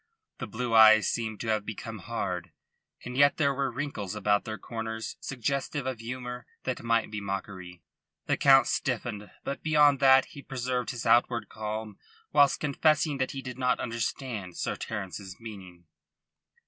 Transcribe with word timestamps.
The 0.39 0.47
blue 0.47 0.73
eyes 0.73 1.07
seemed 1.07 1.39
to 1.41 1.49
have 1.49 1.63
become 1.63 1.99
hard, 1.99 2.51
and 3.05 3.15
yet 3.15 3.37
there 3.37 3.53
were 3.53 3.71
wrinkles 3.71 4.15
about 4.15 4.45
their 4.45 4.57
corners 4.57 5.15
suggestive 5.19 5.85
of 5.85 5.99
humour 5.99 6.47
that 6.63 6.81
might 6.81 7.11
be 7.11 7.21
mockery. 7.21 7.83
The 8.25 8.35
Count 8.35 8.65
stiffened; 8.65 9.29
but 9.43 9.61
beyond 9.61 9.99
that 9.99 10.25
he 10.31 10.41
preserved 10.41 10.89
his 10.89 11.05
outward 11.05 11.49
calm 11.49 11.99
whilst 12.33 12.59
confessing 12.59 13.19
that 13.19 13.29
he 13.33 13.43
did 13.43 13.59
not 13.59 13.79
understand 13.79 14.57
Sir 14.57 14.75
Terence's 14.75 15.39
meaning. 15.39 15.85